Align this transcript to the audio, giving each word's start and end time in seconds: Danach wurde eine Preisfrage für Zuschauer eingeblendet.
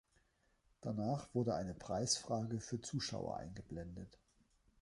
Danach 0.81 1.31
wurde 1.35 1.53
eine 1.53 1.75
Preisfrage 1.75 2.59
für 2.59 2.81
Zuschauer 2.81 3.37
eingeblendet. 3.37 4.17